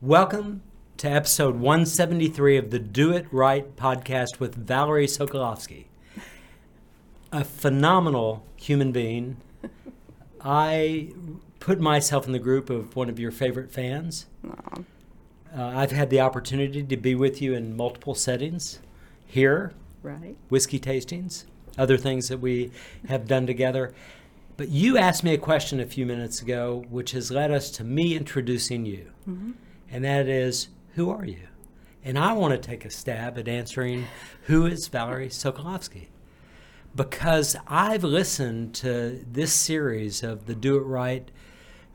[0.00, 0.62] Welcome
[0.98, 5.86] to episode 173 of the Do It Right podcast with Valerie Sokolosky,
[7.32, 9.36] A phenomenal human being.
[10.40, 11.12] I
[11.58, 14.26] put myself in the group of one of your favorite fans.
[14.44, 14.72] Uh,
[15.56, 18.78] I've had the opportunity to be with you in multiple settings
[19.26, 19.72] here,
[20.02, 20.36] Right.
[20.48, 21.44] whiskey tastings,
[21.76, 22.70] other things that we
[23.08, 23.92] have done together.
[24.56, 27.84] But you asked me a question a few minutes ago, which has led us to
[27.84, 29.10] me introducing you.
[29.90, 31.48] And that is, who are you?
[32.04, 34.06] And I want to take a stab at answering
[34.44, 36.06] who is Valerie Sokolosky?
[36.94, 41.30] Because I've listened to this series of the Do It Right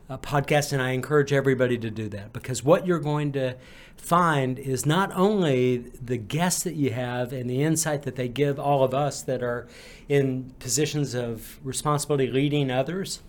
[0.08, 3.56] uh, podcast, and I encourage everybody to do that because what you're going to
[3.96, 8.58] find is not only the guests that you have and the insight that they give
[8.60, 9.66] all of us that are
[10.08, 13.22] in positions of responsibility leading others,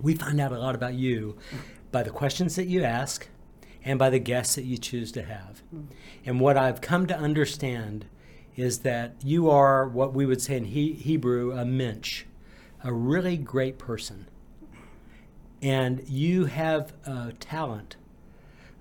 [0.00, 1.38] we find out a lot about you
[1.90, 3.28] by the questions that you ask
[3.84, 5.62] and by the guests that you choose to have.
[6.24, 8.06] And what I've come to understand
[8.56, 12.24] is that you are what we would say in he- Hebrew a mensch,
[12.84, 14.26] a really great person
[15.62, 17.96] and you have a talent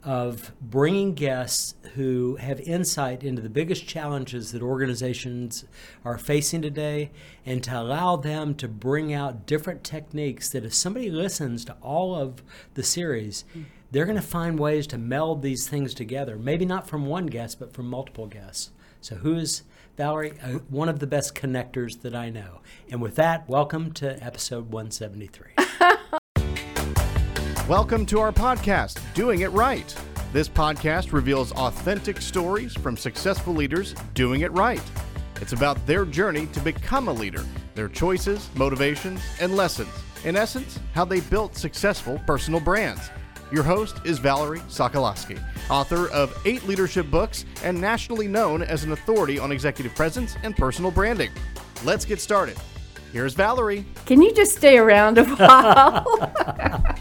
[0.03, 5.63] of bringing guests who have insight into the biggest challenges that organizations
[6.03, 7.11] are facing today
[7.45, 12.15] and to allow them to bring out different techniques that if somebody listens to all
[12.15, 12.41] of
[12.73, 13.45] the series
[13.91, 17.59] they're going to find ways to meld these things together maybe not from one guest
[17.59, 19.63] but from multiple guests so who is
[19.97, 24.21] valerie uh, one of the best connectors that i know and with that welcome to
[24.23, 25.51] episode 173
[27.71, 29.95] Welcome to our podcast, Doing It Right.
[30.33, 34.83] This podcast reveals authentic stories from successful leaders doing it right.
[35.39, 39.87] It's about their journey to become a leader, their choices, motivations, and lessons.
[40.25, 43.09] In essence, how they built successful personal brands.
[43.51, 45.37] Your host is Valerie Sokolosky,
[45.69, 50.55] author of eight leadership books and nationally known as an authority on executive presence and
[50.55, 51.31] personal branding.
[51.83, 52.55] Let's get started.
[53.11, 53.85] Here's Valerie.
[54.05, 56.05] Can you just stay around a while?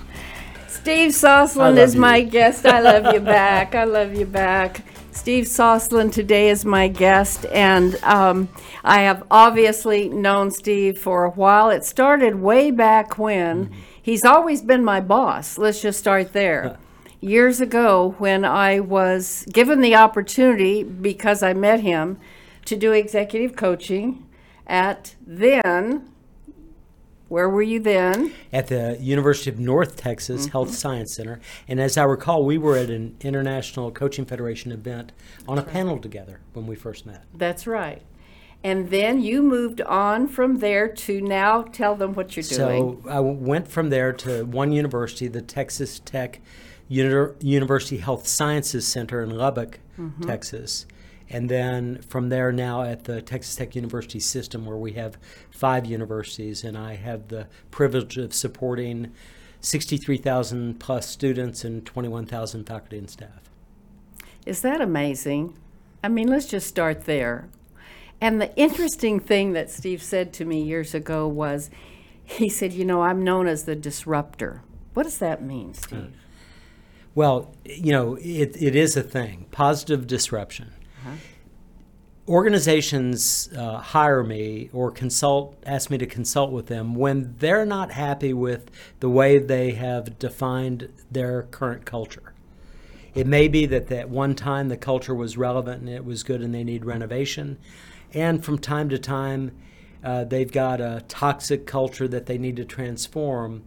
[0.66, 2.00] Steve I Sosland love is you.
[2.00, 2.66] my guest.
[2.66, 3.76] I love you back.
[3.76, 4.82] I love you back.
[5.12, 8.48] Steve Sosland today is my guest, and um,
[8.82, 11.70] I have obviously known Steve for a while.
[11.70, 13.66] It started way back when.
[13.66, 13.74] Mm-hmm.
[14.10, 15.56] He's always been my boss.
[15.56, 16.76] Let's just start there.
[17.20, 22.18] Years ago, when I was given the opportunity, because I met him,
[22.64, 24.26] to do executive coaching
[24.66, 26.10] at then,
[27.28, 28.32] where were you then?
[28.52, 30.50] at the University of North Texas Mm-hmm.
[30.50, 31.38] Health Science Center.
[31.68, 35.12] And as I recall, we were at an International Coaching Federation event
[35.46, 37.26] on a panel together when we first met.
[37.32, 38.02] That's right.
[38.62, 43.00] And then you moved on from there to now tell them what you're doing.
[43.02, 46.40] So I went from there to one university, the Texas Tech
[46.88, 50.26] Uni- University Health Sciences Center in Lubbock, Mm-hmm.
[50.26, 50.86] Texas.
[51.28, 55.18] And then from there now at the Texas Tech University system, where we have
[55.50, 59.12] five universities, and I have the privilege of supporting
[59.60, 63.50] 63,000 plus students and 21,000 faculty and staff.
[64.46, 65.54] Is that amazing?
[66.02, 67.48] I mean, let's just start there.
[68.20, 71.70] And the interesting thing that Steve said to me years ago was
[72.24, 74.62] he said, You know, I'm known as the disruptor.
[74.94, 76.12] What does that mean, Steve?
[77.14, 80.72] Well, you know, it, it is a thing positive disruption.
[82.28, 87.90] Organizations uh, hire me or consult, ask me to consult with them when they're not
[87.90, 88.70] happy with
[89.00, 92.32] the way they have defined their current culture.
[93.14, 96.40] It may be that at one time the culture was relevant and it was good
[96.40, 97.58] and they need renovation.
[98.12, 99.52] And from time to time,
[100.02, 103.62] uh, they've got a toxic culture that they need to transform.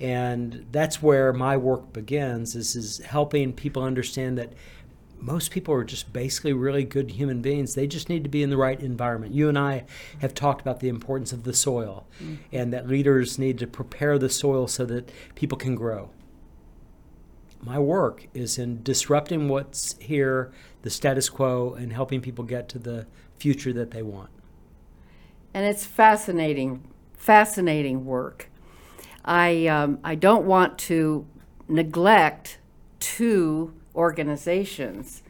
[0.00, 4.52] And that's where my work begins This is helping people understand that
[5.18, 7.74] most people are just basically really good human beings.
[7.74, 9.34] They just need to be in the right environment.
[9.34, 9.84] You and I
[10.20, 12.06] have talked about the importance of the soil
[12.52, 16.10] and that leaders need to prepare the soil so that people can grow
[17.64, 20.52] my work is in disrupting what's here,
[20.82, 23.06] the status quo, and helping people get to the
[23.38, 24.30] future that they want.
[25.52, 26.82] And it's fascinating,
[27.16, 28.48] fascinating work.
[29.24, 31.26] I, um, I don't want to
[31.68, 32.58] neglect
[33.00, 35.22] two organizations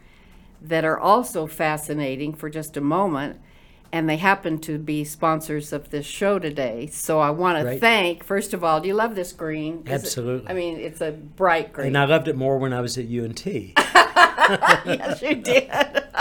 [0.62, 3.38] that are also fascinating for just a moment.
[3.92, 6.88] And they happen to be sponsors of this show today.
[6.88, 9.82] So I want to thank, first of all, do you love this green?
[9.86, 10.48] Is it- Absolutely.
[10.50, 11.88] I mean, it's a bright green.
[11.88, 13.46] And I loved it more when I was at UNT.
[13.46, 15.70] yes, you did.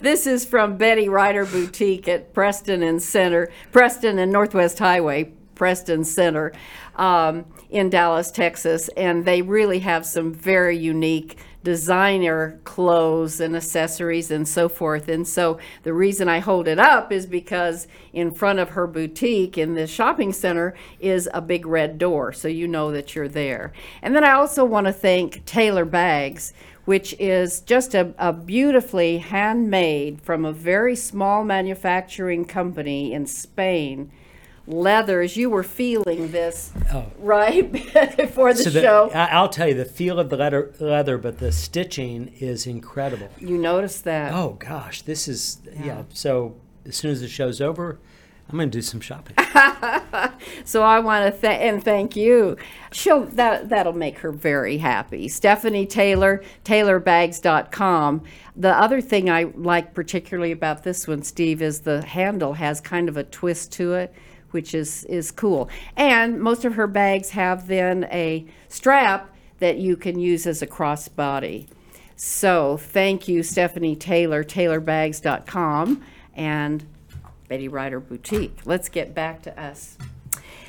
[0.00, 6.04] this is from Betty Ryder Boutique at Preston and Center, Preston and Northwest Highway, Preston
[6.04, 6.52] Center,
[6.96, 14.30] um, in Dallas, Texas, and they really have some very unique designer clothes and accessories
[14.30, 15.08] and so forth.
[15.08, 19.58] And so the reason I hold it up is because in front of her boutique
[19.58, 23.72] in the shopping center is a big red door, so you know that you're there.
[24.00, 26.54] And then I also want to thank Taylor Bags,
[26.88, 34.10] which is just a, a beautifully handmade from a very small manufacturing company in Spain.
[34.66, 37.04] Leathers, you were feeling this oh.
[37.18, 37.70] right
[38.16, 38.64] before the Oh.
[38.64, 39.10] So the- show.
[39.12, 43.28] I'll tell you, the feel of the leather, leather, but the stitching is incredible.
[43.38, 44.32] you noticed that.
[44.32, 46.04] Oh gosh, this is yeah.
[46.14, 46.56] So
[46.86, 47.98] as soon as the show's over,
[48.48, 49.36] I'm going to do some shopping.
[50.64, 52.56] So I want to thank and thank you.
[52.92, 55.28] She'll that that'll make her very happy.
[55.28, 58.22] Stephanie Taylor, TaylorBags.com.
[58.56, 63.08] The other thing I like particularly about this one, Steve, is the handle has kind
[63.08, 64.12] of a twist to it,
[64.50, 65.68] which is is cool.
[65.96, 70.66] And most of her bags have then a strap that you can use as a
[70.66, 71.66] crossbody.
[72.16, 76.04] So thank you, Stephanie Taylor, TaylorBags.com,
[76.34, 76.84] and
[77.48, 78.58] Betty Ryder Boutique.
[78.64, 79.96] Let's get back to us.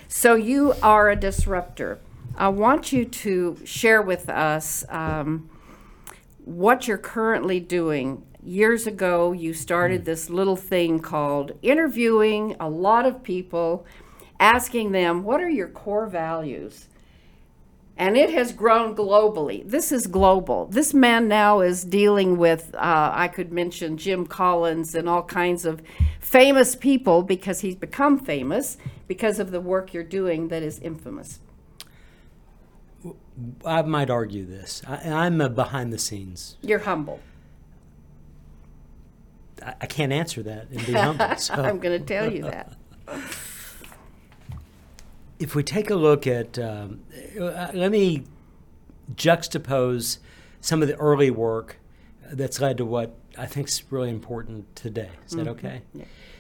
[0.07, 1.99] So you are a disruptor.
[2.35, 5.49] I want you to share with us um,
[6.45, 8.23] what you're currently doing.
[8.41, 13.85] Years ago, you started this little thing called interviewing a lot of people,
[14.39, 16.87] asking them, What are your core values?
[17.99, 19.69] And it has grown globally.
[19.69, 20.67] This is global.
[20.67, 25.65] This man now is dealing with, uh, I could mention Jim Collins and all kinds
[25.65, 25.81] of
[26.21, 28.77] famous people because he's become famous
[29.09, 31.41] because of the work you're doing that is infamous.
[33.65, 34.81] I might argue this.
[34.87, 36.55] I, I'm a behind the scenes.
[36.61, 37.19] You're humble.
[39.61, 41.35] I, I can't answer that and be humble.
[41.35, 42.77] So I'm going to tell you that.
[45.39, 47.01] if we take a look at, um,
[47.39, 48.25] uh, let me
[49.15, 50.19] juxtapose
[50.61, 51.77] some of the early work
[52.31, 55.09] that's led to what I think is really important today.
[55.25, 55.81] Is that okay?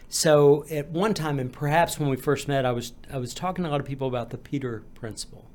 [0.09, 3.63] So at one time, and perhaps when we first met, I was I was talking
[3.63, 5.45] to a lot of people about the Peter Principle.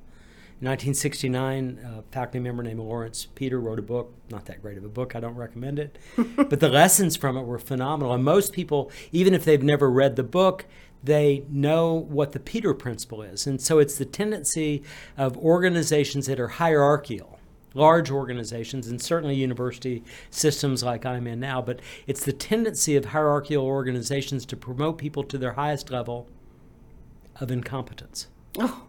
[0.60, 4.14] In 1969, a faculty member named Lawrence Peter wrote a book.
[4.30, 5.16] Not that great of a book.
[5.16, 5.98] I don't recommend it,
[6.36, 8.14] but the lessons from it were phenomenal.
[8.14, 10.66] And most people, even if they've never read the book,
[11.04, 13.46] they know what the Peter Principle is.
[13.46, 14.82] And so it's the tendency
[15.16, 17.38] of organizations that are hierarchical
[17.74, 23.06] large organizations and certainly university systems like I'm in now, but it's the tendency of
[23.06, 26.28] hierarchical organizations to promote people to their highest level
[27.40, 28.28] of incompetence.
[28.58, 28.86] Oh,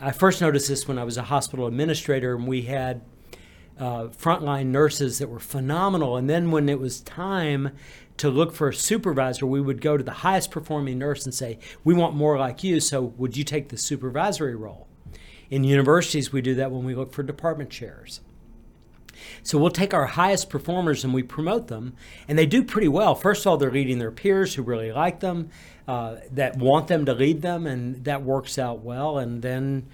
[0.00, 3.02] I first noticed this when I was a hospital administrator and we had
[3.78, 6.16] uh, frontline nurses that were phenomenal.
[6.16, 7.70] And then when it was time
[8.18, 11.58] to look for a supervisor, we would go to the highest performing nurse and say,
[11.84, 14.86] We want more like you, so would you take the supervisory role?
[15.50, 18.20] In universities, we do that when we look for department chairs.
[19.42, 21.94] So we'll take our highest performers and we promote them,
[22.28, 23.14] and they do pretty well.
[23.14, 25.50] First of all, they're leading their peers who really like them,
[25.86, 29.18] uh, that want them to lead them, and that works out well.
[29.18, 29.86] And then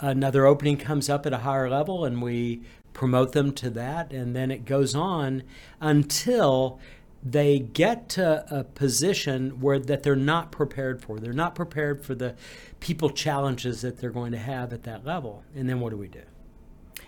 [0.00, 2.62] another opening comes up at a higher level, and we
[2.92, 5.42] promote them to that, and then it goes on
[5.80, 6.78] until
[7.24, 11.18] they get to a position where that they're not prepared for.
[11.18, 12.34] They're not prepared for the
[12.80, 15.42] people challenges that they're going to have at that level.
[15.54, 16.22] And then what do we do?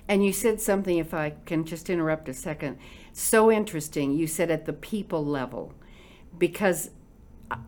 [0.08, 2.78] and you said something, if I can just interrupt a second,
[3.12, 4.12] so interesting.
[4.12, 5.72] You said at the people level,
[6.38, 6.90] because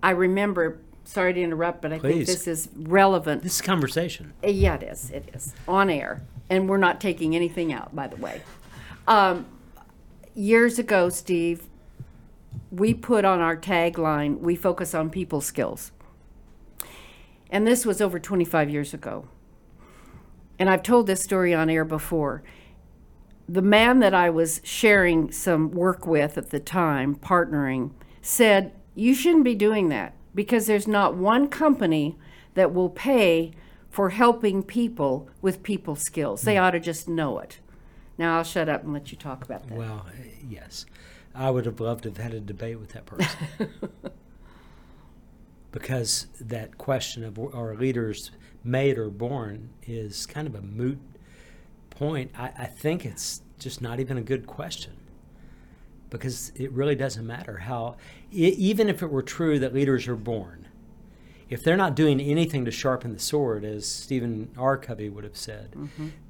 [0.04, 4.34] I- remember, sorry to interrupt, but I think this is relevant This is conversation.
[4.44, 5.10] Uh, Yeah, it is.
[5.10, 8.40] It is on air, and we're not taking anything out, by the way.
[9.08, 9.46] Um,
[10.34, 11.67] years ago, Steve,
[12.70, 15.92] we put on our tagline, "We focus on people skills,"
[17.50, 19.26] and this was over 25 years ago.
[20.58, 22.42] And I've told this story on air before.
[23.48, 29.14] The man that I was sharing some work with at the time, partnering, said, You
[29.14, 32.18] shouldn't be doing that because there's not one company
[32.54, 33.52] that will pay
[33.88, 36.42] for helping people with people skills.
[36.42, 37.60] They ought to just know it.
[38.18, 39.78] Now I'll shut up and let you talk about that.
[39.78, 40.12] Well, uh,
[40.46, 40.84] yes.
[41.34, 43.38] I would have loved to have had a debate with that person.
[45.72, 48.30] because that question of are leaders
[48.64, 50.98] made or born is kind of a moot
[51.90, 52.30] point.
[52.36, 54.92] I, I think it's just not even a good question.
[56.10, 57.96] Because it really doesn't matter how,
[58.32, 60.66] even if it were true that leaders are born,
[61.50, 64.76] if they're not doing anything to sharpen the sword, as Stephen R.
[64.78, 65.74] Covey would have said,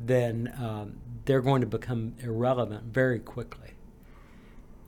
[0.01, 3.71] then um, they're going to become irrelevant very quickly.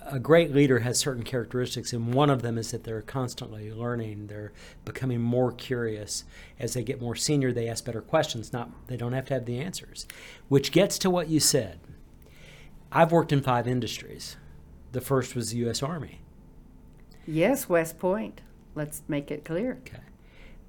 [0.07, 4.27] A great leader has certain characteristics, and one of them is that they're constantly learning.
[4.27, 4.53] They're
[4.85, 6.25] becoming more curious
[6.59, 7.53] as they get more senior.
[7.53, 8.53] They ask better questions.
[8.53, 10.07] Not they don't have to have the answers,
[10.49, 11.81] which gets to what you said.
[12.93, 14.37] I've worked in five industries.
[14.93, 15.83] The first was the U.S.
[15.83, 16.21] Army.
[17.27, 18.41] Yes, West Point.
[18.75, 19.79] Let's make it clear.
[19.87, 20.03] Okay.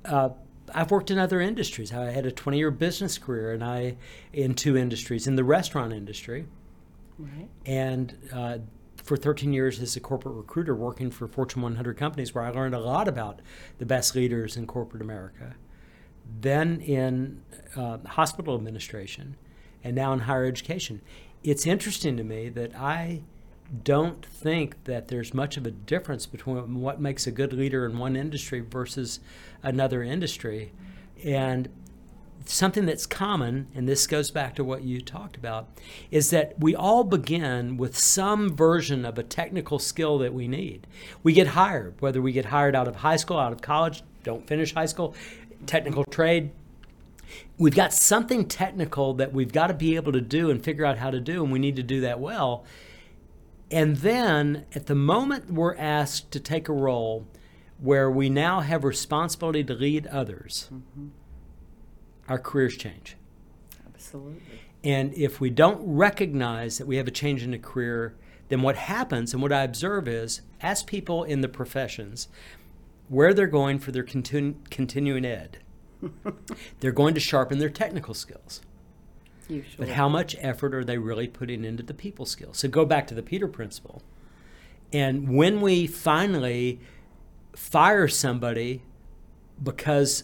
[0.05, 0.29] Uh,
[0.73, 1.91] I've worked in other industries.
[1.91, 3.97] I had a 20-year business career, and I
[4.31, 6.45] in two industries, in the restaurant industry,
[7.17, 7.49] Right.
[7.65, 8.59] and uh,
[9.03, 12.75] for 13 years as a corporate recruiter, working for Fortune 100 companies, where I learned
[12.75, 13.41] a lot about
[13.77, 15.55] the best leaders in corporate America.
[16.39, 17.41] Then in
[17.75, 19.35] uh, hospital administration,
[19.83, 21.01] and now in higher education.
[21.43, 23.23] It's interesting to me that I
[23.83, 27.97] don't think that there's much of a difference between what makes a good leader in
[27.97, 29.19] one industry versus
[29.63, 30.73] another industry.
[31.23, 31.69] And
[32.45, 35.69] something that's common, and this goes back to what you talked about,
[36.09, 40.87] is that we all begin with some version of a technical skill that we need.
[41.23, 44.47] We get hired, whether we get hired out of high school, out of college, don't
[44.47, 45.15] finish high school,
[45.65, 46.51] technical trade,
[47.57, 50.97] we've got something technical that we've got to be able to do and figure out
[50.97, 52.65] how to do, and we need to do that well.
[53.69, 57.25] And then at the moment we're asked to take a role
[57.79, 61.07] where we now have responsibility to lead others, mm-hmm.
[62.31, 63.17] Our careers change.
[63.85, 64.41] Absolutely.
[64.85, 68.15] And if we don't recognize that we have a change in a career,
[68.47, 72.29] then what happens, and what I observe is, ask people in the professions
[73.09, 75.57] where they're going for their continu- continuing ed.
[76.79, 78.61] they're going to sharpen their technical skills.
[79.49, 79.75] Usually.
[79.85, 82.59] But how much effort are they really putting into the people skills?
[82.59, 84.01] So go back to the Peter principle.
[84.93, 86.79] And when we finally
[87.53, 88.83] fire somebody
[89.61, 90.23] because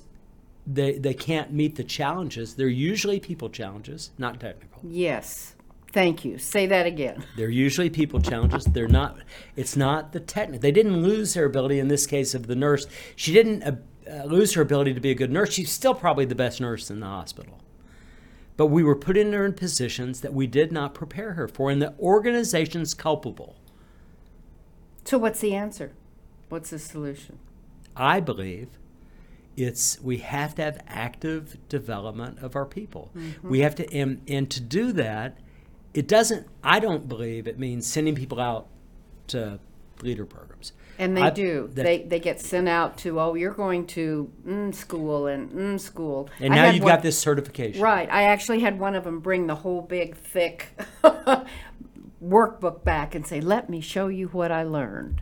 [0.67, 4.81] they, they can't meet the challenges, they're usually people challenges, not technical.
[4.83, 5.55] Yes.
[5.93, 6.37] Thank you.
[6.37, 7.23] Say that again.
[7.37, 8.65] They're usually people challenges.
[8.65, 9.17] They're not.
[9.55, 10.59] It's not the technical.
[10.59, 12.85] They didn't lose their ability in this case of the nurse.
[13.15, 15.53] She didn't uh, uh, lose her ability to be a good nurse.
[15.53, 17.59] She's still probably the best nurse in the hospital.
[18.57, 21.81] But we were putting her in positions that we did not prepare her for, and
[21.81, 23.55] the organization's culpable.
[25.05, 25.93] So, what's the answer?
[26.49, 27.39] What's the solution?
[27.95, 28.69] I believe
[29.57, 33.11] it's we have to have active development of our people.
[33.43, 35.39] We have to and, and to do that,
[35.93, 38.67] it doesn't I don't believe it means sending people out
[39.27, 39.59] to
[40.01, 40.71] leader programs.
[40.99, 41.69] And they I- do.
[41.73, 45.79] that- they they get sent out to oh, you're going to mm, school and mm,
[45.79, 46.29] school.
[46.39, 47.81] and I now you've one- got this certification.
[47.81, 48.07] Right.
[48.11, 50.69] I actually had one of them bring the whole big thick
[52.23, 55.21] workbook back and say, "Let me show you what I learned."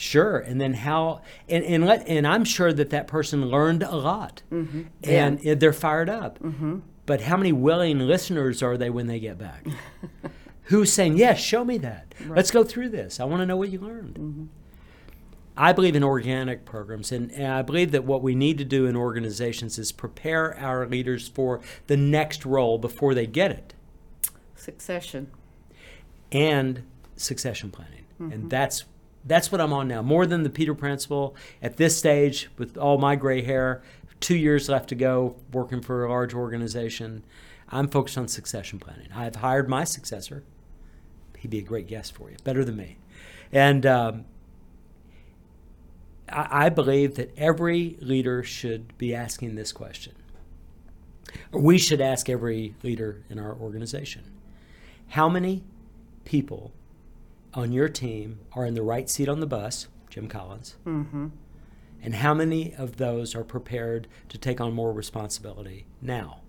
[0.00, 3.94] Sure, and then how and and let and I'm sure that that person learned a
[3.96, 4.82] lot, Mm-hmm.
[5.04, 6.38] and it- they're fired up.
[7.04, 9.66] But how many willing listeners are they when they get back?
[10.64, 11.38] Who's saying yes?
[11.40, 12.14] Show me that.
[12.26, 13.20] Let's go through this.
[13.20, 14.14] I want to know what you learned.
[14.14, 14.44] Mm-hmm.
[15.56, 18.86] I believe in organic programs, and, and I believe that what we need to do
[18.86, 23.74] in organizations is prepare our leaders for the next role before they get it
[24.54, 25.30] Succession.
[26.32, 26.84] and
[27.16, 28.04] succession planning.
[28.18, 28.84] And that's
[29.24, 30.02] that's what I'm on now.
[30.02, 33.82] More than the Peter Principle at this stage, with all my gray hair,
[34.20, 37.24] two years left to go, working for a large organization.
[37.68, 39.08] I'm focused on succession planning.
[39.14, 40.42] I've hired my successor.
[41.38, 42.96] He'd be a great guest for you, better than me.
[43.52, 44.24] And um,
[46.28, 50.14] I, I believe that every leader should be asking this question.
[51.52, 54.24] Or we should ask every leader in our organization
[55.08, 55.64] how many
[56.24, 56.72] people
[57.54, 61.28] on your team are in the right seat on the bus, Jim Collins, Mm-hmm.
[62.02, 66.40] and how many of those are prepared to take on more responsibility now?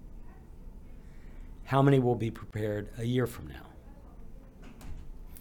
[1.66, 3.68] How many will be prepared a year from now?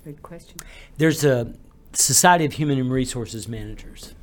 [0.05, 0.57] Good question.
[0.97, 1.55] There's a
[1.93, 4.15] Society of Human Resources Managers,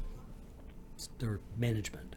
[1.22, 2.16] or management.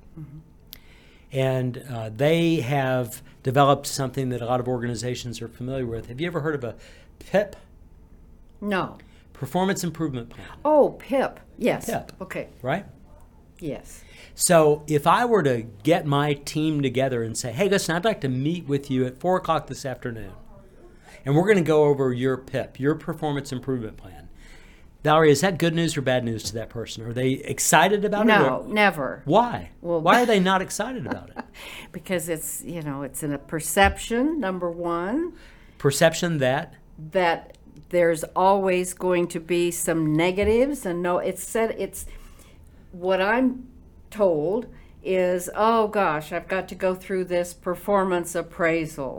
[1.32, 6.06] And uh, they have developed something that a lot of organizations are familiar with.
[6.08, 6.74] Have you ever heard of a
[7.20, 7.56] PIP,
[8.60, 8.98] No.
[9.44, 10.46] Performance Improvement Plan?
[10.66, 11.40] Oh, PIP.
[11.56, 11.86] Yes.
[11.86, 12.12] PIP.
[12.20, 12.48] Okay.
[12.60, 12.84] Right?
[13.58, 14.04] Yes.
[14.34, 18.20] So if I were to get my team together and say, hey, listen, I'd like
[18.20, 20.32] to meet with you at four o'clock this afternoon,
[21.24, 24.28] and we're going to go over your PIP, your performance improvement plan.
[25.04, 27.02] Valerie, is that good news or bad news to that person?
[27.06, 28.28] Are they excited about it?
[28.28, 29.22] No, never.
[29.24, 29.70] Why?
[29.80, 31.38] Well- Why are they not excited about it?
[31.92, 34.38] Because it's you know it's in a perception.
[34.38, 35.32] Number one.
[35.78, 36.74] Perception that
[37.12, 37.56] that
[37.90, 42.06] there's always going to be some negatives and no it's said it's
[42.92, 43.66] what i'm
[44.10, 44.66] told
[45.02, 49.18] is oh gosh i've got to go through this performance appraisal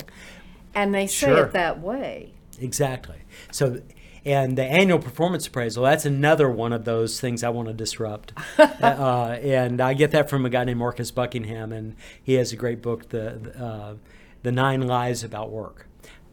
[0.74, 1.46] and they say Sure.
[1.46, 3.18] it that way Exactly.
[3.52, 3.82] So,
[4.24, 8.34] And the annual performance appraisal, that's another one of those things I want to disrupt.
[8.60, 12.56] uh, and I get that from a guy named Marcus Buckingham, and he has a
[12.56, 13.96] great book, The, uh,
[14.44, 15.88] the Nine Lies About Work.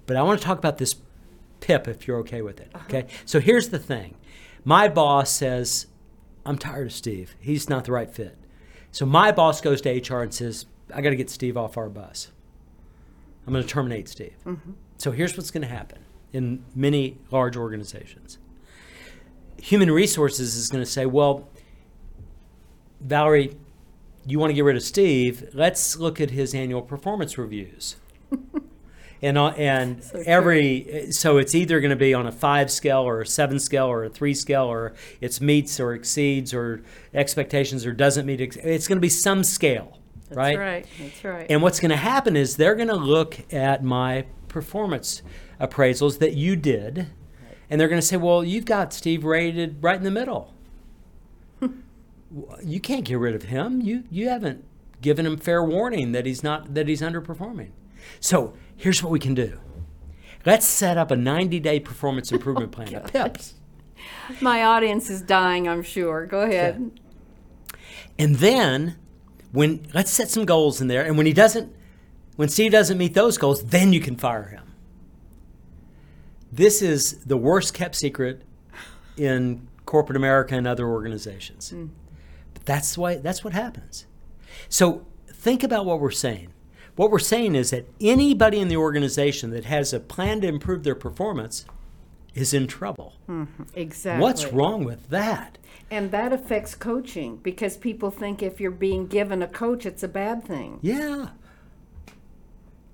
[0.05, 0.95] But I want to talk about this
[1.69, 2.71] PIP if you're okay with it.
[2.75, 2.85] Uh-huh.
[2.89, 3.07] Okay.
[3.27, 4.15] So here's the thing
[4.65, 5.87] my boss says,
[6.45, 7.37] I'm tired of Steve.
[7.39, 8.37] He's not the right fit.
[8.91, 11.91] So my boss goes to HR and says, I got to get Steve off our
[11.91, 12.33] bus.
[13.47, 14.37] I'm going to terminate Steve.
[14.47, 14.73] Mm-hmm.
[14.97, 15.99] So here's what's going to happen
[16.33, 18.39] in many large organizations.
[19.59, 21.49] Human resources is going to say, well,
[23.01, 23.57] Valerie,
[24.27, 25.51] you want to get rid of Steve?
[25.53, 27.97] Let's look at his annual performance reviews.
[29.23, 33.01] and uh, and So every so it's either going to be on a five scale
[33.01, 36.83] or a seven scale or a three scale or it's meets or exceeds or
[37.15, 38.41] expectations or doesn't meet.
[38.41, 39.99] Ex- it's going to be some scale,
[40.29, 40.59] That's right?
[40.59, 40.87] right.
[41.01, 41.47] That's right.
[41.51, 45.23] And what's going to happen is they're going to look at my performance
[45.61, 47.09] appraisals that you did,
[47.69, 50.55] and they're going to say, "Well, you've got Steve rated right in the middle.
[52.63, 53.81] you can't get rid of him.
[53.81, 54.65] You you haven't
[55.01, 57.71] given him fair warning that he's not that he's underperforming."
[58.21, 59.61] So here's what we can do.
[60.47, 63.39] Let's set up a 90-day performance improvement plan, a PIP.
[64.41, 66.25] My audience is dying, I'm sure.
[66.25, 66.91] Go ahead.
[68.19, 68.97] And then
[69.53, 71.75] when let's set some goals in there and when he doesn't
[72.37, 74.75] when Steve doesn't meet those goals, then you can fire him.
[76.53, 78.43] This is the worst kept secret
[79.17, 81.73] in corporate America and other organizations.
[81.75, 81.91] Mm.
[82.55, 84.07] But that's why that's what happens.
[84.69, 86.53] So think about what we're saying.
[86.99, 90.83] What we're saying is that anybody in the organization that has a plan to improve
[90.83, 91.65] their performance
[92.35, 93.15] is in trouble.
[93.29, 93.63] Mm-hmm.
[93.75, 94.21] Exactly.
[94.21, 95.59] What's wrong with that?
[95.93, 100.09] And that affects coaching because people think if you're being given a coach, it's a
[100.09, 100.81] bad thing.
[100.83, 101.29] Yeah.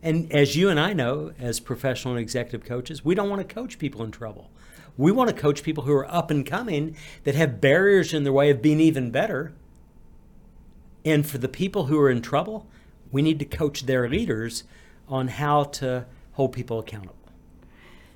[0.02, 3.54] And as you and I know, as professional and executive coaches, we don't want to
[3.54, 4.50] coach people in trouble.
[4.98, 8.34] We want to coach people who are up and coming that have barriers in their
[8.34, 9.54] way of being even better.
[11.06, 12.66] And for the people who are in trouble,
[13.14, 14.64] we need to coach their leaders
[15.08, 17.14] on how to hold people accountable.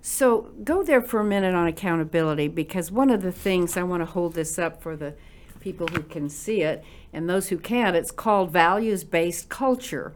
[0.03, 4.01] So go there for a minute on accountability because one of the things I want
[4.01, 5.15] to hold this up for the
[5.61, 10.15] people who can see it and those who can't, it's called values based culture.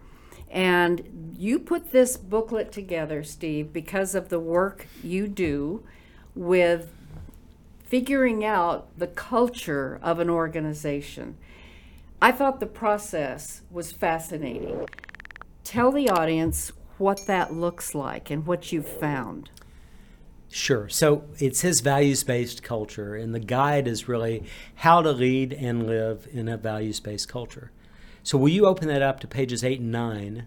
[0.51, 5.85] And you put this booklet together, Steve, because of the work you do
[6.35, 6.91] with
[7.85, 11.37] figuring out the culture of an organization.
[12.23, 14.89] I thought the process was fascinating.
[15.65, 19.51] Tell the audience what that looks like and what you've found.
[20.49, 20.89] Sure.
[20.89, 24.45] So it's his values based culture, and the guide is really
[24.77, 27.73] how to lead and live in a values based culture.
[28.23, 30.47] So will you open that up to pages eight and nine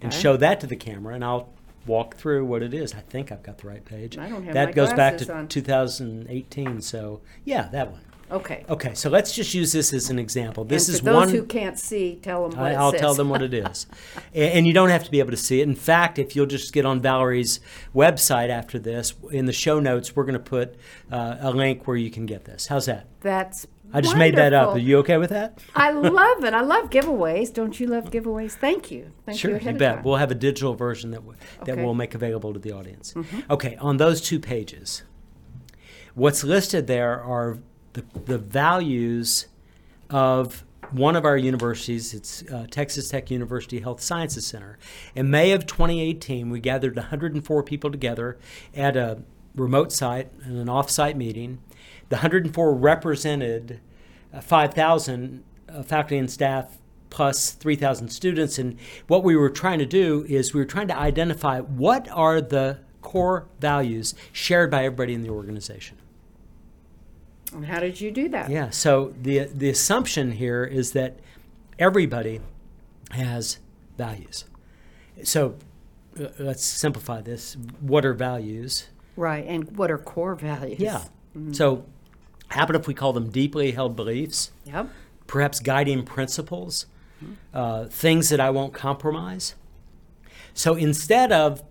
[0.00, 1.52] and show that to the camera, and I'll
[1.86, 2.94] walk through what it is.
[2.94, 4.16] I think I've got the right page.
[4.16, 5.48] I don't have that goes back to on.
[5.48, 6.80] 2018.
[6.80, 8.05] So yeah, that one.
[8.30, 8.64] Okay.
[8.68, 10.64] Okay, so let's just use this as an example.
[10.64, 11.28] This and is for those one.
[11.28, 13.00] who can't see, tell them what I, it I'll says.
[13.00, 13.86] tell them what it is.
[14.34, 15.68] A- and you don't have to be able to see it.
[15.68, 17.60] In fact, if you'll just get on Valerie's
[17.94, 20.74] website after this, in the show notes, we're going to put
[21.12, 22.66] uh, a link where you can get this.
[22.66, 23.06] How's that?
[23.20, 24.62] That's I just made that up.
[24.62, 24.88] Are wonderful.
[24.88, 25.60] you okay with that?
[25.76, 26.52] I love it.
[26.52, 27.54] I love giveaways.
[27.54, 28.52] Don't you love giveaways?
[28.52, 29.12] Thank you.
[29.24, 29.94] Thank sure, you you, of bet.
[29.96, 30.04] time.
[30.04, 31.72] We'll have a digital version that w- that Okay.
[31.74, 31.84] Mm-hmm.
[31.84, 33.14] we'll make available to the audience.
[33.48, 35.04] Okay, on those two pages,
[36.14, 37.58] what's listed there are
[37.96, 39.46] the, the values
[40.10, 42.14] of one of our universities.
[42.14, 44.78] It's uh, Texas Tech University Health Sciences Center.
[45.14, 48.38] In May of 2018, we gathered 104 people together
[48.74, 49.22] at a
[49.54, 51.58] remote site in an off-site meeting.
[52.10, 53.80] The 104 represented
[54.32, 56.78] uh, 5,000 uh, faculty and staff
[57.08, 58.58] plus 3,000 students.
[58.58, 62.42] And what we were trying to do is we were trying to identify what are
[62.42, 65.96] the core values shared by everybody in the organization.
[67.56, 68.50] And how did you do that?
[68.50, 68.70] Yeah.
[68.70, 71.18] So the the assumption here is that
[71.78, 72.40] everybody
[73.10, 73.58] has
[73.98, 74.44] values.
[75.24, 75.56] So
[76.20, 77.56] uh, let's simplify this.
[77.80, 78.88] What are values?
[79.16, 79.44] Right.
[79.46, 80.78] And what are core values?
[80.80, 81.04] Yeah.
[81.52, 81.84] So
[82.48, 84.88] how about if we call them deeply held beliefs, Yep.
[85.26, 86.86] perhaps guiding principles,
[87.52, 89.54] uh, things that I won't compromise?
[90.54, 91.62] So instead of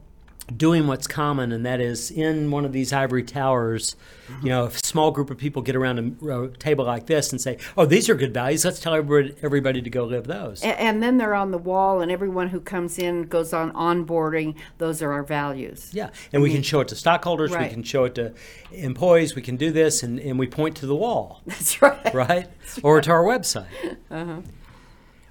[0.55, 3.95] doing what's common, and that is in one of these ivory towers,
[4.43, 7.41] you know, a small group of people get around a, a table like this and
[7.41, 8.63] say, "Oh, these are good values.
[8.65, 12.01] Let's tell everybody, everybody to go live those." A- And, then they're on the wall,
[12.01, 14.55] and everyone who comes in goes on onboarding.
[14.77, 15.89] Those are our values.
[15.93, 17.51] Yeah, and we can show it to stockholders.
[17.51, 18.34] We can show it to
[18.71, 19.36] employees.
[19.36, 21.41] We can do this, and, and we point to the wall.
[21.45, 22.13] That's right.
[22.13, 22.47] right?
[22.84, 23.65] Or to our website.
[24.12, 24.41] Uh-huh.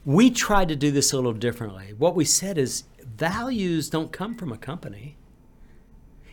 [0.05, 1.95] We tried to do this a little differently.
[1.97, 5.17] What we said is values don't come from a company.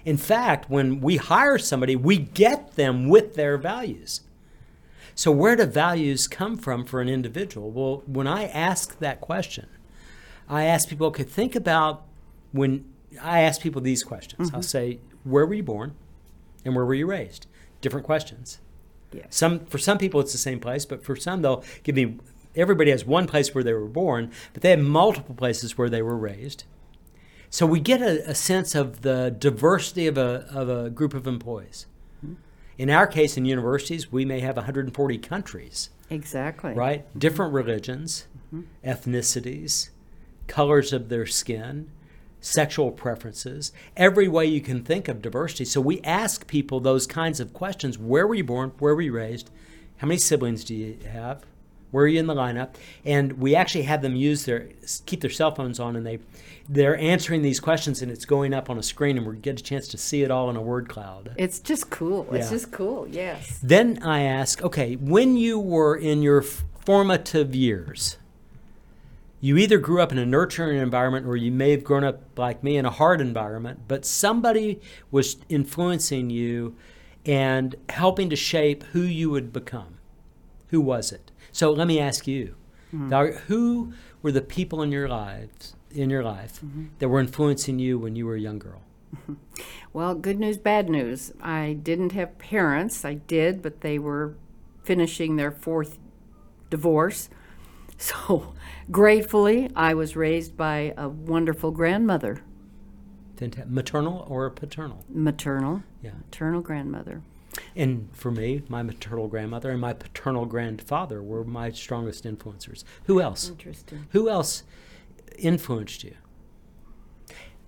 [0.03, 4.21] In fact, when we hire somebody, we get them with their values.
[5.13, 7.69] So, where do values come from for an individual?
[7.69, 9.67] Well, when I ask that question,
[10.49, 12.03] I ask people, okay, think about
[12.51, 12.85] when
[13.21, 14.49] I ask people these questions.
[14.49, 14.61] I'll mm-hmm.
[14.61, 15.95] say, where were you born
[16.65, 17.47] and where were you raised?
[17.81, 18.59] Different questions.
[19.13, 19.27] Yes.
[19.29, 22.17] Some for some people it's the same place, but for some they'll give me
[22.55, 26.01] everybody has one place where they were born, but they have multiple places where they
[26.01, 26.63] were raised.
[27.49, 31.27] So we get a, a sense of the diversity of a, of a group of
[31.27, 31.85] employees.
[32.77, 36.73] In our case, in universities, we may have 140 countries, Exactly.
[36.73, 37.05] right?
[37.19, 38.61] Different religions, mm-hmm.
[38.83, 39.89] ethnicities,
[40.47, 41.91] colors of their skin,
[42.39, 45.65] sexual preferences, every way you can think of diversity.
[45.65, 48.71] So we ask people those kinds of questions where were you born?
[48.79, 49.51] Where were you raised?
[49.97, 51.43] How many siblings do you have?
[51.91, 52.75] Where are you in the lineup?
[53.05, 54.69] And we actually have them use their
[55.05, 56.19] keep their cell phones on, and they
[56.67, 59.63] they're answering these questions, and it's going up on a screen, and we get a
[59.63, 61.33] chance to see it all in a word cloud.
[61.37, 62.27] It's just cool.
[62.33, 63.07] It's just cool.
[63.09, 63.59] Yes.
[63.61, 68.17] Then I ask, okay, when you were in your formative years,
[69.41, 72.63] you either grew up in a nurturing environment or you may have grown up like
[72.63, 76.75] me in a hard environment, but somebody was influencing you
[77.25, 79.97] and helping to shape who you would become.
[80.71, 81.31] Who was it?
[81.51, 82.55] So let me ask you,
[82.91, 83.09] hmm.
[83.09, 86.85] Valerie, who were the people in your lives in your life mm-hmm.
[86.99, 88.81] that were influencing you when you were a young girl?
[89.93, 91.33] Well, good news, bad news.
[91.41, 93.03] I didn't have parents.
[93.03, 94.35] I did, but they were
[94.83, 95.97] finishing their fourth
[96.69, 97.29] divorce.
[97.97, 98.55] So,
[98.89, 102.41] gratefully, I was raised by a wonderful grandmother,
[103.67, 105.05] Maternal or paternal?
[105.07, 106.13] maternal, Yeah.
[106.25, 107.21] maternal grandmother.
[107.75, 112.83] And for me, my maternal grandmother and my paternal grandfather were my strongest influencers.
[113.05, 113.49] Who else?
[113.49, 114.07] Interesting.
[114.11, 114.63] Who else
[115.37, 116.15] influenced you?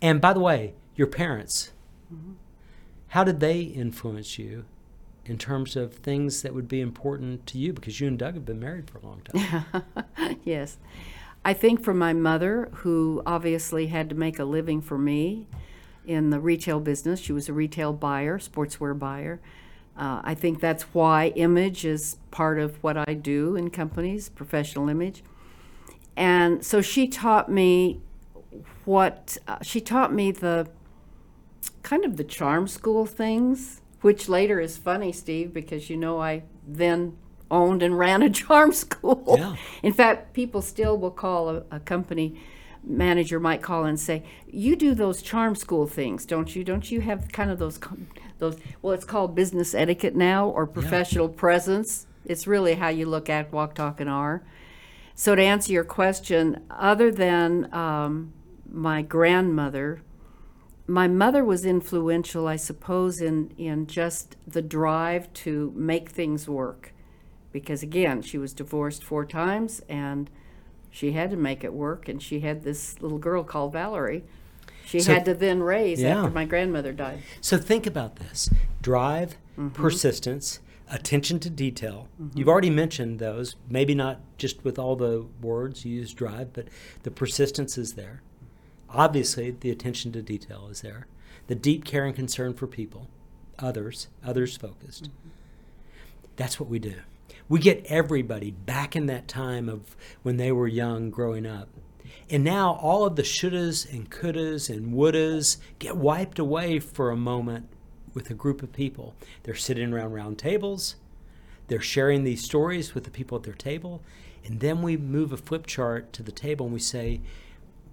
[0.01, 1.71] And by the way, your parents,
[2.13, 2.33] mm-hmm.
[3.09, 4.65] how did they influence you
[5.25, 7.73] in terms of things that would be important to you?
[7.73, 9.83] Because you and Doug have been married for a long time.
[10.43, 10.77] yes.
[11.45, 15.47] I think for my mother, who obviously had to make a living for me
[16.05, 19.41] in the retail business, she was a retail buyer, sportswear buyer.
[19.97, 24.89] Uh, I think that's why image is part of what I do in companies, professional
[24.89, 25.23] image.
[26.15, 28.01] And so she taught me
[28.85, 30.67] what, uh, she taught me the
[31.83, 36.43] kind of the charm school things, which later is funny, Steve, because you know I
[36.67, 37.17] then
[37.51, 39.35] owned and ran a charm school.
[39.37, 39.55] Yeah.
[39.83, 42.41] In fact, people still will call a, a company
[42.83, 46.63] manager might call and say, "You do those charm school things, don't you?
[46.63, 47.79] Don't you have kind of those
[48.39, 48.57] those?
[48.81, 52.07] Well, it's called business etiquette now or professional presence.
[52.25, 54.43] It's really how you look, act, walk, talk, and are."
[55.15, 58.33] So to answer your question, other than um,
[58.69, 60.01] my grandmother,
[60.87, 66.93] my mother was influential, I suppose, in, in just the drive to make things work.
[67.51, 70.29] Because again, she was divorced four times and
[70.93, 72.07] she had to make it work.
[72.07, 74.23] And she had this little girl called Valerie.
[74.85, 76.19] She So- had to then raise Yeah.
[76.19, 77.23] after my grandmother died.
[77.41, 78.49] So think about this
[78.81, 79.69] drive, mm-hmm.
[79.69, 80.59] persistence,
[80.91, 82.09] attention to detail.
[82.21, 82.37] Mm-hmm.
[82.37, 86.67] You've already mentioned those, maybe not just with all the words you use drive, but
[87.01, 88.21] the persistence is there.
[88.87, 91.07] Obviously, the attention to detail is there.
[91.47, 93.07] The deep care and concern for people,
[93.57, 95.05] others, others focused.
[95.05, 95.29] Mm-hmm.
[96.35, 96.97] That's what we do.
[97.49, 101.69] We get everybody back in that time of when they were young growing up.
[102.29, 107.17] And now all of the shouldas and couldas and wouldas get wiped away for a
[107.17, 107.67] moment
[108.13, 109.13] with a group of people.
[109.43, 110.95] They're sitting around round tables,
[111.67, 114.01] they're sharing these stories with the people at their table,
[114.45, 117.21] and then we move a flip chart to the table and we say,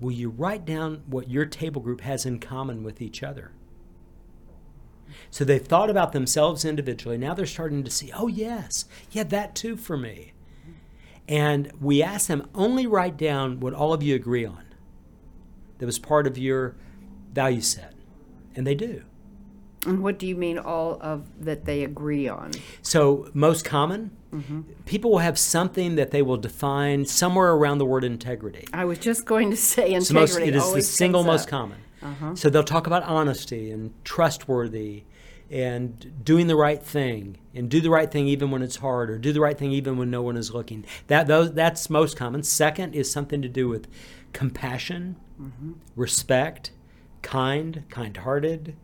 [0.00, 3.52] Will you write down what your table group has in common with each other?
[5.30, 7.18] So they've thought about themselves individually.
[7.18, 10.32] Now they're starting to see, oh, yes, yeah, that too for me.
[11.28, 14.64] And we ask them only write down what all of you agree on
[15.78, 16.74] that was part of your
[17.32, 17.94] value set.
[18.56, 19.04] And they do.
[19.86, 22.50] And what do you mean all of that they agree on?
[22.82, 24.60] So, most common, mm-hmm.
[24.84, 28.66] people will have something that they will define somewhere around the word integrity.
[28.74, 30.58] I was just going to say It's the most, integrity.
[30.58, 31.70] it is the single most up.
[32.00, 32.36] Common.
[32.36, 35.04] So they'll talk about honesty and trustworthy
[35.50, 39.18] and doing the right thing and do the right thing even when it's hard or
[39.18, 40.84] do the right thing even when no one is looking.
[41.08, 42.42] That those that's most common.
[42.42, 43.88] Second is something to do with
[44.32, 45.72] compassion, mm-hmm.
[45.96, 46.70] respect,
[47.22, 48.76] kind, kind-hearted,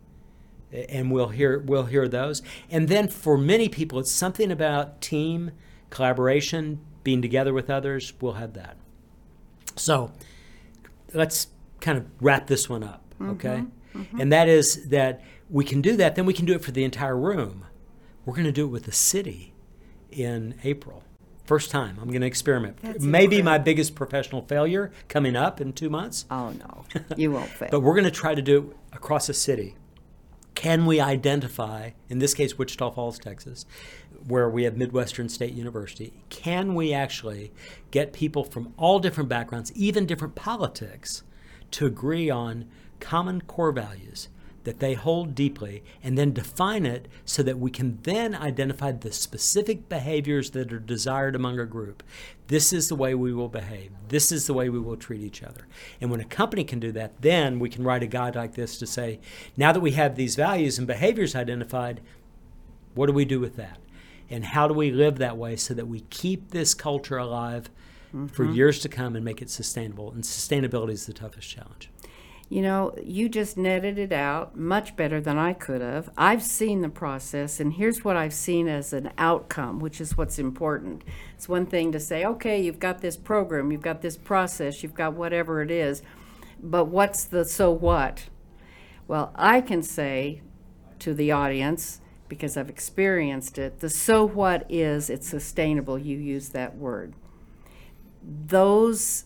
[0.71, 2.41] and we'll hear we'll hear those.
[2.69, 5.51] And then for many people, it's something about team
[5.89, 8.11] collaboration, being together with others.
[8.19, 8.75] We'll have that.
[9.77, 10.11] So
[11.13, 11.47] let's
[11.79, 13.31] kind of wrap this one up, Mm-hmm.
[13.31, 13.63] okay?
[13.95, 14.21] Mm-hmm.
[14.21, 16.83] And that is that we can do that, then we can do it for the
[16.83, 17.65] entire room.
[18.25, 19.53] We're going to do it with the city
[20.11, 21.03] in April.
[21.45, 21.97] First time.
[22.01, 22.77] I'm going to experiment.
[22.81, 26.25] That's Maybe my biggest professional failure coming up in two months.
[26.29, 27.69] Oh, no, you won't fail.
[27.71, 29.75] But we're going to try to do it across the city.
[30.55, 33.65] Can we identify, in this case, Wichita Falls, Texas,
[34.27, 37.53] where we have Midwestern State University, can we actually
[37.91, 41.23] get people from all different backgrounds, even different politics,
[41.71, 42.67] to agree on
[42.99, 44.29] common core values
[44.67, 49.13] that they hold deeply and then define it so that we can then identify the
[49.13, 52.03] specific behaviors that are desired among a group.
[52.47, 53.91] This is the way we will behave.
[54.09, 55.67] This is the way we will treat each other.
[56.01, 58.77] And when a company can do that, then we can write a guide like this
[58.79, 59.21] to say,
[59.55, 62.01] now that we have these values and behaviors identified,
[62.93, 63.79] what do we do with that?
[64.29, 67.69] And how do we live that way so that we keep this culture alive
[68.11, 68.53] for mm-hmm.
[68.53, 70.11] years to come and make it sustainable?
[70.11, 71.89] And sustainability is the toughest challenge.
[72.49, 76.09] You know, you just netted it out much better than I could have.
[76.17, 80.39] I've seen the process, and here's what I've seen as an outcome, which is what's
[80.39, 81.03] important.
[81.35, 84.93] It's one thing to say, okay, you've got this program, you've got this process, you've
[84.93, 86.01] got whatever it is,
[86.63, 88.29] but what's the so what?
[89.09, 90.41] Well, I can say
[90.99, 95.97] to the audience, because I've experienced it, the so what is it's sustainable.
[95.97, 97.13] You use that word.
[98.23, 99.25] Those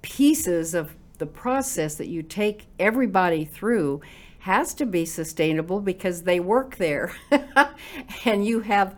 [0.00, 4.00] pieces of the process that you take everybody through
[4.40, 7.14] has to be sustainable because they work there
[8.24, 8.96] and you have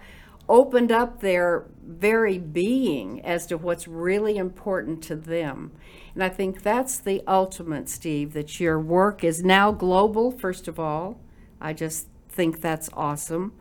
[0.49, 5.73] opened up their very being as to what's really important to them.
[6.15, 10.79] And I think that's the ultimate, Steve, that your work is now global, first of
[10.79, 11.21] all.
[11.61, 13.53] I just think that's awesome.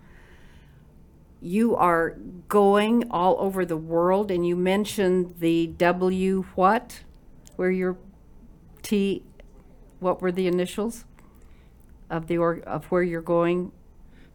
[1.41, 7.01] You are going all over the world, and you mentioned the W what?
[7.55, 7.97] Where your
[8.83, 9.23] T,
[9.99, 11.05] what were the initials
[12.09, 13.71] of the org, of where you're going?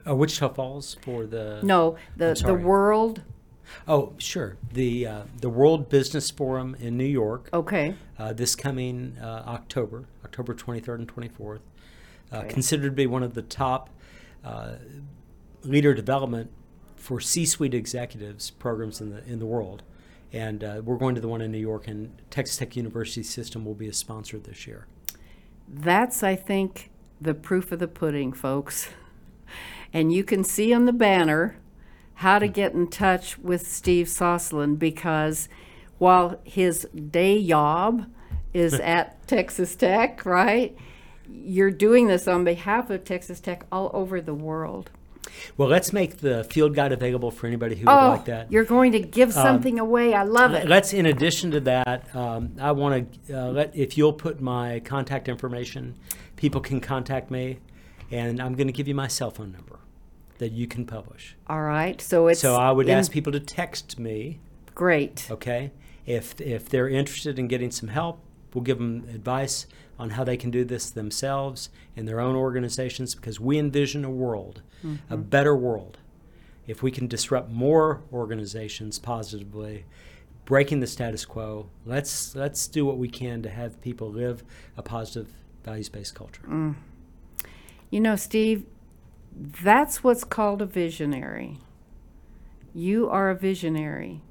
[0.07, 2.65] Uh, Wichita Falls for the No, the the sorry.
[2.65, 3.23] world.
[3.87, 4.57] Oh, sure.
[4.73, 10.07] The uh, the World Business Forum in New York Okay, uh, this coming uh, October,
[10.25, 11.61] October 23rd and 24th,
[12.33, 12.49] uh, Okay.
[12.49, 13.91] considered to be one of the top
[14.43, 14.77] uh,
[15.63, 16.51] leader development
[16.97, 19.83] for C-suite executives programs in the in the world.
[20.33, 23.65] And uh, we're going to the one in New York, and Texas Tech University System
[23.65, 24.87] will be a sponsor this year.
[25.67, 28.89] that's I think the proof of the pudding, folks.
[29.93, 31.57] And you can see on the banner
[32.15, 35.49] how to get in touch with Steve Sosland because
[35.99, 38.07] while his day job
[38.53, 40.77] is at Texas Tech, right?
[41.31, 44.91] You're doing this on behalf of Texas Tech all over the world.
[45.57, 48.51] Well, let's make the field guide available for anybody who would Oh, like that.
[48.53, 50.15] you're going to give something away.
[50.15, 50.69] I love it.
[50.69, 54.81] Let's, in addition to that, um, I want to uh, let if you'll put my
[54.81, 55.95] contact information,
[56.37, 57.59] people can contact me,
[58.11, 59.79] and I'm going to give you my cell phone number
[60.39, 61.37] that you can publish.
[61.49, 62.01] All right.
[62.01, 64.39] So it's so I would in- ask people to text me.
[64.75, 65.27] great.
[65.31, 65.73] Okay,
[66.07, 68.21] if if they're interested in getting some help,
[68.55, 69.67] we'll give them advice
[69.99, 74.11] on how they can do this themselves in their own organizations because we envision a
[74.11, 75.23] world, a mm-hmm.
[75.23, 75.99] better world,
[76.67, 79.85] if we can disrupt more organizations positively,
[80.45, 81.69] breaking the status quo.
[81.85, 84.45] Let's let's do what we can to have people live
[84.77, 85.29] a positive
[85.65, 86.43] values-based culture.
[86.49, 86.77] Mm.
[87.91, 88.65] You know, Steve,
[89.35, 91.59] that's what's called a visionary.
[92.75, 94.23] You are a visionary.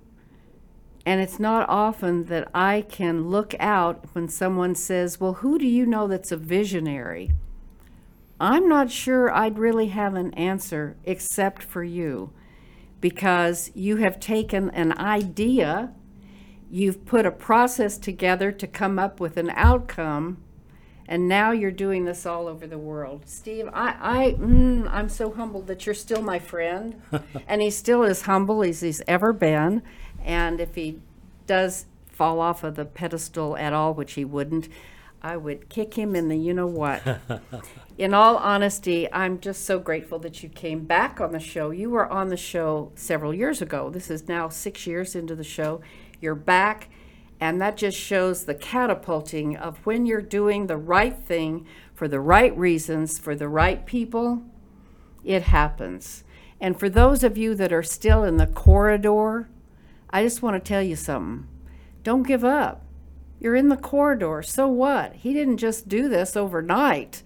[1.08, 5.66] And it's not often that I can look out when someone says, Well, who do
[5.66, 7.32] you know that's a visionary?
[8.42, 12.34] I'm not sure I'd really have an answer except for you
[13.00, 15.94] because you have taken an idea,
[16.70, 20.44] you've put a process together to come up with an outcome,
[21.08, 23.22] and now you're doing this all over the world.
[23.28, 27.02] Steve, I, I, mm, I'm so humbled that you're still my friend,
[27.48, 29.84] and he's still as humble as he's ever been.
[30.24, 31.00] And if he
[31.46, 34.68] does fall off of the pedestal at all, which he wouldn't,
[35.22, 37.02] I would kick him in the you know what.
[37.98, 41.72] in all honesty, I'm just so grateful that you came back on the show.
[41.72, 43.90] You were on the show several years ago.
[43.90, 45.82] This is now six years into the show.
[46.22, 46.90] You're back,
[47.40, 52.20] and that just shows the catapulting of when you're doing the right thing for the
[52.20, 54.44] right reasons, for the right people,
[55.24, 56.24] it happens.
[56.62, 59.50] And for those of you that are still in the corridor,
[60.10, 61.48] I just want to tell you something.
[62.04, 62.84] Don't give up.
[63.40, 64.42] You're in the corridor.
[64.42, 65.14] So what?
[65.14, 67.24] He didn't just do this overnight,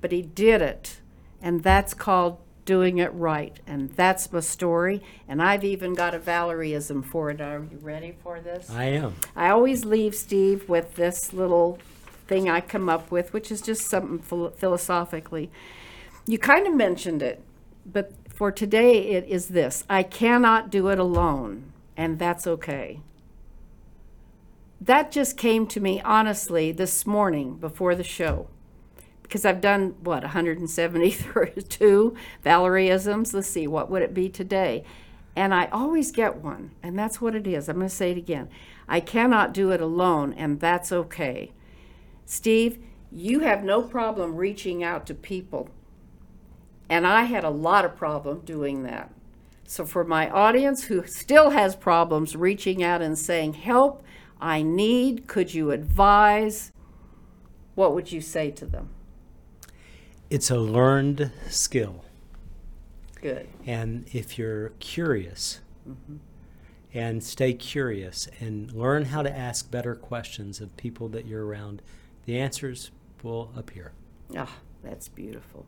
[0.00, 1.00] but he did it.
[1.42, 3.60] And that's called doing it right.
[3.66, 5.02] And that's my story.
[5.26, 7.40] And I've even got a Valerieism for it.
[7.40, 8.70] Are you ready for this?
[8.70, 9.14] I am.
[9.34, 11.78] I always leave Steve with this little
[12.26, 15.50] thing I come up with, which is just something phil- philosophically.
[16.26, 17.42] You kind of mentioned it,
[17.86, 21.67] but for today it is this I cannot do it alone,
[21.98, 23.00] and that's okay.
[24.80, 28.48] That just came to me honestly this morning before the show.
[29.22, 33.34] Because I've done what 172 Valerieisms.
[33.34, 34.84] Let's see, what would it be today?
[35.34, 37.68] And I always get one, and that's what it is.
[37.68, 38.48] I'm going to say it again.
[38.88, 41.52] I cannot do it alone, and that's okay.
[42.24, 42.78] Steve,
[43.10, 45.68] you have no problem reaching out to people.
[46.88, 49.12] And I had a lot of problem doing that.
[49.68, 54.02] So for my audience who still has problems reaching out and saying, "Help,
[54.40, 56.72] I need, could you advise?"
[57.74, 58.88] What would you say to them?
[60.30, 62.02] It's a learned skill.
[63.20, 63.46] Good.
[63.66, 65.60] And if you're curious
[66.94, 71.82] and stay curious and learn how to ask better questions of people that you're around,
[72.24, 72.90] the answers
[73.22, 73.92] will appear.
[74.34, 75.66] Ah, that's beautiful.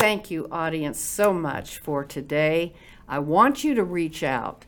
[0.00, 2.72] Thank you, audience, so much for today.
[3.06, 4.64] I want you to reach out.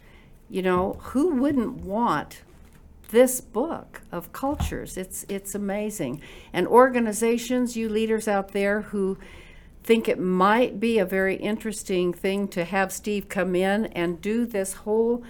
[0.51, 2.43] You know, who wouldn't want
[3.09, 4.99] this book of cultures?
[4.99, 6.21] It's it's amazing.
[6.53, 9.17] And organizations, you leaders out there who
[9.83, 14.45] think it might be a very interesting thing to have Steve come in and do
[14.45, 15.25] this whole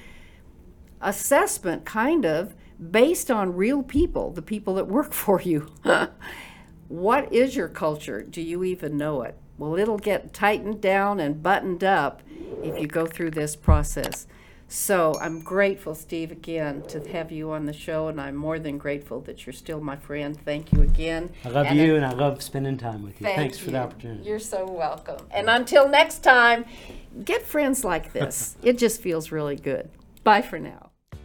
[1.01, 2.57] assessment kind of
[2.91, 5.73] based on real people, the people that work for you.
[6.89, 8.21] what is your culture?
[8.21, 9.39] Do you even know it?
[9.63, 12.21] Well, it'll get tightened down and buttoned up
[12.65, 14.27] if you go through this process.
[14.67, 18.77] So I'm grateful, Steve, again, to have you on the show, and I'm more than
[18.77, 20.37] grateful that you're still my friend.
[20.45, 21.31] Thank you again.
[21.45, 23.25] I love And you and I love spending time with you.
[23.25, 24.29] Thank Thanks for the opportunity.
[24.29, 25.25] You're so welcome.
[25.31, 26.65] And until next time,
[27.25, 28.57] get friends like this.
[28.65, 29.91] it just feels really good.
[30.25, 30.92] Bye for now.